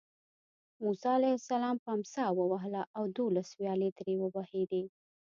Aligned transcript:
موسی 0.83 1.07
علیه 1.17 1.35
السلام 1.39 1.75
په 1.83 1.89
امسا 1.97 2.25
ووهله 2.37 2.83
او 2.97 3.03
دولس 3.17 3.47
ویالې 3.59 3.89
ترې 3.97 4.15
وبهېدې. 4.19 4.83